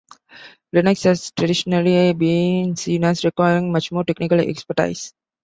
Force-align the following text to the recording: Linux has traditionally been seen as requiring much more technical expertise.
Linux 0.75 1.03
has 1.03 1.29
traditionally 1.31 2.11
been 2.13 2.75
seen 2.75 3.03
as 3.03 3.23
requiring 3.23 3.71
much 3.71 3.91
more 3.91 4.03
technical 4.03 4.39
expertise. 4.39 5.13